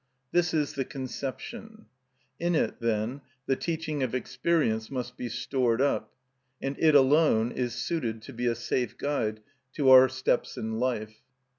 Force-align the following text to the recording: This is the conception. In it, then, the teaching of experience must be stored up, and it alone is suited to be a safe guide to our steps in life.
This 0.31 0.51
is 0.51 0.73
the 0.73 0.83
conception. 0.83 1.85
In 2.39 2.55
it, 2.55 2.79
then, 2.79 3.21
the 3.45 3.55
teaching 3.55 4.01
of 4.01 4.15
experience 4.15 4.89
must 4.89 5.15
be 5.15 5.29
stored 5.29 5.79
up, 5.79 6.11
and 6.59 6.75
it 6.79 6.95
alone 6.95 7.51
is 7.51 7.75
suited 7.75 8.23
to 8.23 8.33
be 8.33 8.47
a 8.47 8.55
safe 8.55 8.97
guide 8.97 9.41
to 9.73 9.91
our 9.91 10.09
steps 10.09 10.57
in 10.57 10.79
life. 10.79 11.21